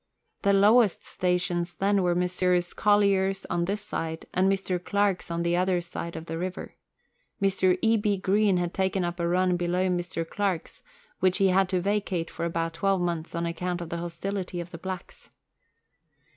The 0.41 0.51
lowest 0.53 1.05
stations 1.05 1.75
then 1.75 2.01
were 2.01 2.15
Messrs. 2.15 2.73
Collyer's 2.73 3.45
on 3.51 3.65
this 3.65 3.81
side, 3.83 4.25
and 4.33 4.51
Mr. 4.51 4.83
Clark's 4.83 5.29
on 5.29 5.43
the 5.43 5.55
other 5.55 5.79
side 5.79 6.15
of 6.15 6.25
the 6.25 6.39
river. 6.39 6.73
Mr. 7.39 7.77
E. 7.83 7.97
B. 7.97 8.17
Green 8.17 8.57
had 8.57 8.73
taken 8.73 9.05
up 9.05 9.19
a 9.19 9.27
run 9.27 9.57
below 9.57 9.89
Mr. 9.89 10.27
Clark's, 10.27 10.81
which 11.19 11.37
he 11.37 11.49
had 11.49 11.69
to 11.69 11.79
vacate 11.81 12.31
for 12.31 12.45
about 12.45 12.73
twelve 12.73 12.99
mouths 12.99 13.35
on 13.35 13.45
account 13.45 13.79
of 13.79 13.89
the 13.89 13.97
hostility 13.99 14.59
of 14.59 14.71
the 14.71 14.79
blacks. 14.79 15.29